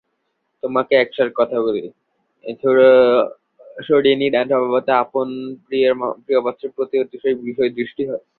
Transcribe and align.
তোমাকে 0.63 0.93
এক 0.97 1.09
সার 1.15 1.29
কথা 1.39 1.57
কহি, 1.65 1.83
স্বৈরিণীরা 3.79 4.41
স্বভাবত 4.49 4.87
আপন 5.03 5.27
প্রিয়ের 5.65 5.93
প্রিয়পাত্রের 6.23 6.71
প্রতি 6.75 6.95
অতিশয় 7.03 7.35
বিষদৃষ্টি 7.41 8.03
হয়। 8.09 8.23